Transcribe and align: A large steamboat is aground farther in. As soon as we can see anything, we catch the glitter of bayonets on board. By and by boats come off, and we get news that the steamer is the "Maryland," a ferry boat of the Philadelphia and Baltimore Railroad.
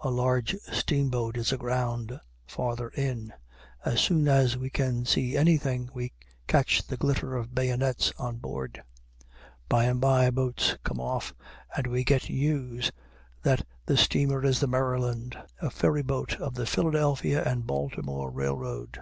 A 0.00 0.08
large 0.10 0.56
steamboat 0.72 1.36
is 1.36 1.52
aground 1.52 2.18
farther 2.46 2.88
in. 2.88 3.34
As 3.84 4.00
soon 4.00 4.26
as 4.26 4.56
we 4.56 4.70
can 4.70 5.04
see 5.04 5.36
anything, 5.36 5.90
we 5.92 6.14
catch 6.46 6.86
the 6.86 6.96
glitter 6.96 7.36
of 7.36 7.54
bayonets 7.54 8.10
on 8.18 8.38
board. 8.38 8.82
By 9.68 9.84
and 9.84 10.00
by 10.00 10.30
boats 10.30 10.78
come 10.82 10.98
off, 10.98 11.34
and 11.76 11.88
we 11.88 12.04
get 12.04 12.30
news 12.30 12.90
that 13.42 13.66
the 13.84 13.98
steamer 13.98 14.42
is 14.46 14.60
the 14.60 14.66
"Maryland," 14.66 15.36
a 15.60 15.68
ferry 15.68 16.02
boat 16.02 16.36
of 16.40 16.54
the 16.54 16.64
Philadelphia 16.64 17.44
and 17.44 17.66
Baltimore 17.66 18.30
Railroad. 18.30 19.00